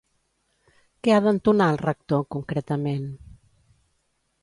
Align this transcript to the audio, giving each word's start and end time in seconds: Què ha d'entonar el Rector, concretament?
Què 1.03 1.13
ha 1.15 1.19
d'entonar 1.27 1.69
el 1.75 1.79
Rector, 1.83 2.25
concretament? 2.39 3.09